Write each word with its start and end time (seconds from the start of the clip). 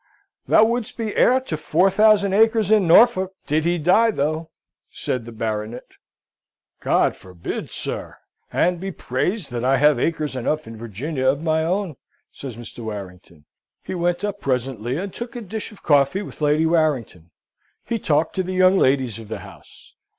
"Thou 0.47 0.63
wouldst 0.63 0.97
be 0.97 1.15
heir 1.15 1.39
to 1.41 1.55
four 1.57 1.91
thousand 1.91 2.33
acres 2.33 2.71
in 2.71 2.87
Norfolk, 2.87 3.35
did 3.45 3.65
he 3.65 3.77
die, 3.77 4.09
though," 4.09 4.49
said 4.89 5.25
the 5.25 5.31
Baronet. 5.31 5.85
"God 6.79 7.15
forbid, 7.15 7.69
sir, 7.69 8.17
and 8.51 8.79
be 8.79 8.91
praised 8.91 9.51
that 9.51 9.63
I 9.63 9.77
have 9.77 9.99
acres 9.99 10.35
enough 10.35 10.65
in 10.65 10.75
Virginia 10.75 11.27
of 11.27 11.43
my 11.43 11.63
own!" 11.63 11.97
says 12.31 12.55
Mr. 12.57 12.79
Warrington. 12.83 13.45
He 13.83 13.93
went 13.93 14.23
up 14.25 14.41
presently 14.41 14.97
and 14.97 15.13
took 15.13 15.35
a 15.35 15.41
dish 15.41 15.71
of 15.71 15.83
coffee 15.83 16.23
with 16.23 16.41
Lady 16.41 16.65
Warrington: 16.65 17.29
he 17.85 17.99
talked 17.99 18.33
to 18.37 18.41
the 18.41 18.53
young 18.53 18.79
ladies 18.79 19.19
of 19.19 19.27
the 19.27 19.41
house. 19.41 19.93